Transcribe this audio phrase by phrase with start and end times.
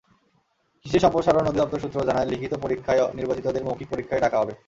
[0.85, 4.53] কৃষি সম্প্রসারণ অধিদপ্তর সূত্র জানায়, লিখিত পরীক্ষায় নির্বাচিতদের মৌখিক পরীক্ষায় ডাকা হবে।